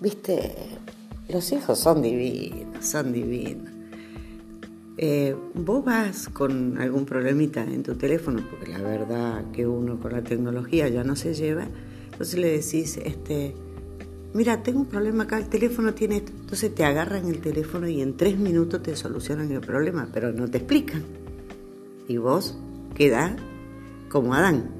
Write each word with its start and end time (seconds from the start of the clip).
viste, 0.00 0.54
los 1.28 1.52
hijos 1.52 1.78
son 1.78 2.02
divinos, 2.02 2.84
son 2.84 3.12
divinos. 3.12 3.72
Eh, 4.96 5.36
vos 5.54 5.84
vas 5.84 6.28
con 6.28 6.78
algún 6.78 7.04
problemita 7.04 7.62
en 7.62 7.82
tu 7.82 7.94
teléfono, 7.94 8.42
porque 8.50 8.66
la 8.68 8.82
verdad 8.82 9.44
que 9.52 9.66
uno 9.66 10.00
con 10.00 10.12
la 10.12 10.22
tecnología 10.22 10.88
ya 10.88 11.04
no 11.04 11.14
se 11.14 11.34
lleva, 11.34 11.68
entonces 12.10 12.40
le 12.40 12.50
decís, 12.50 12.98
este, 13.04 13.54
mira, 14.34 14.62
tengo 14.62 14.80
un 14.80 14.86
problema 14.86 15.24
acá, 15.24 15.38
el 15.38 15.48
teléfono 15.48 15.94
tiene 15.94 16.16
esto. 16.16 16.32
Entonces 16.32 16.74
te 16.74 16.84
agarran 16.84 17.28
el 17.28 17.40
teléfono 17.40 17.88
y 17.88 18.00
en 18.00 18.16
tres 18.16 18.36
minutos 18.38 18.82
te 18.82 18.96
solucionan 18.96 19.52
el 19.52 19.60
problema, 19.60 20.08
pero 20.12 20.32
no 20.32 20.48
te 20.48 20.58
explican. 20.58 21.04
Y 22.08 22.16
vos 22.16 22.56
quedás 22.94 23.32
como 24.08 24.34
Adán, 24.34 24.70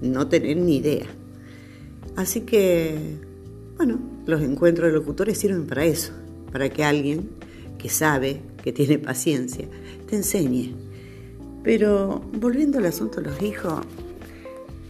no 0.00 0.28
tener 0.28 0.56
ni 0.56 0.76
idea. 0.76 1.06
Así 2.14 2.42
que, 2.42 3.18
bueno, 3.76 3.98
los 4.26 4.40
encuentros 4.42 4.88
de 4.88 4.94
locutores 4.94 5.38
sirven 5.38 5.66
para 5.66 5.84
eso, 5.84 6.12
para 6.52 6.68
que 6.68 6.84
alguien 6.84 7.30
que 7.78 7.88
sabe, 7.88 8.40
que 8.62 8.72
tiene 8.72 8.98
paciencia, 8.98 9.66
te 10.08 10.16
enseñe. 10.16 10.74
Pero 11.62 12.22
volviendo 12.38 12.78
al 12.78 12.86
asunto 12.86 13.20
de 13.20 13.30
los 13.30 13.42
hijos, 13.42 13.80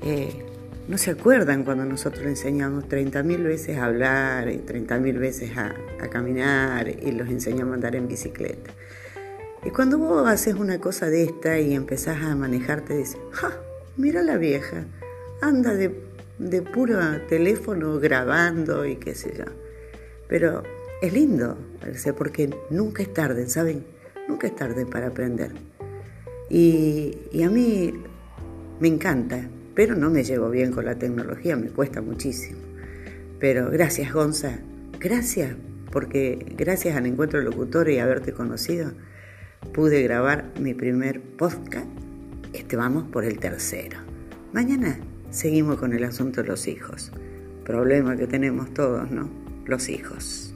eh, 0.02 0.44
no 0.86 0.98
se 0.98 1.12
acuerdan 1.12 1.64
cuando 1.64 1.84
nosotros 1.84 2.24
les 2.24 2.38
enseñamos 2.40 2.84
30.000 2.84 3.42
veces 3.42 3.78
a 3.78 3.86
hablar 3.86 4.48
y 4.50 4.58
30.000 4.58 5.18
veces 5.18 5.56
a, 5.56 5.74
a, 6.00 6.08
caminar 6.08 6.88
y 6.88 7.12
los 7.12 7.28
enseñamos 7.28 7.72
a 7.72 7.74
andar 7.76 7.96
en 7.96 8.06
bicicleta. 8.06 8.70
Y 9.64 9.70
cuando 9.70 9.96
vos 9.96 10.28
haces 10.28 10.54
una 10.54 10.78
cosa 10.78 11.08
de 11.08 11.24
esta 11.24 11.58
y 11.58 11.74
empezás 11.74 12.22
a 12.22 12.36
manejarte, 12.36 12.98
dices, 12.98 13.18
¡ja! 13.32 13.52
Mira 13.96 14.22
la 14.22 14.36
vieja, 14.36 14.84
anda 15.40 15.72
de, 15.72 15.94
de 16.38 16.62
puro 16.62 16.98
teléfono 17.28 17.98
grabando 17.98 18.86
y 18.86 18.96
qué 18.96 19.14
sé 19.14 19.34
yo. 19.36 19.44
Pero 20.28 20.62
es 21.02 21.12
lindo, 21.12 21.56
porque 22.16 22.50
nunca 22.70 23.02
es 23.02 23.12
tarde, 23.12 23.48
¿saben? 23.48 23.84
Nunca 24.28 24.46
es 24.46 24.56
tarde 24.56 24.86
para 24.86 25.08
aprender. 25.08 25.52
Y, 26.48 27.18
y 27.32 27.42
a 27.42 27.50
mí 27.50 27.92
me 28.80 28.88
encanta 28.88 29.48
pero 29.74 29.96
no 29.96 30.10
me 30.10 30.22
llevo 30.22 30.50
bien 30.50 30.70
con 30.70 30.84
la 30.84 30.94
tecnología, 30.94 31.56
me 31.56 31.68
cuesta 31.68 32.00
muchísimo. 32.00 32.58
Pero 33.40 33.70
gracias, 33.70 34.12
Gonza, 34.12 34.58
gracias, 35.00 35.54
porque 35.90 36.38
gracias 36.56 36.96
al 36.96 37.06
encuentro 37.06 37.40
de 37.40 37.44
locutores 37.44 37.96
y 37.96 37.98
haberte 37.98 38.32
conocido, 38.32 38.92
pude 39.72 40.02
grabar 40.02 40.52
mi 40.60 40.74
primer 40.74 41.20
podcast. 41.20 41.86
Este 42.52 42.76
vamos 42.76 43.08
por 43.10 43.24
el 43.24 43.38
tercero. 43.38 43.98
Mañana 44.52 44.98
seguimos 45.34 45.78
con 45.78 45.92
el 45.92 46.04
asunto 46.04 46.42
de 46.42 46.48
los 46.48 46.68
hijos. 46.68 47.10
Problema 47.64 48.16
que 48.16 48.26
tenemos 48.26 48.72
todos, 48.72 49.10
¿no? 49.10 49.28
Los 49.66 49.88
hijos. 49.88 50.53